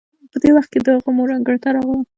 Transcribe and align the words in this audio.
په 0.31 0.37
دې 0.41 0.49
وخت 0.55 0.69
کې 0.73 0.79
د 0.85 0.87
هغه 0.95 1.09
مور 1.17 1.29
انګړ 1.35 1.55
ته 1.63 1.69
راغله. 1.75 1.99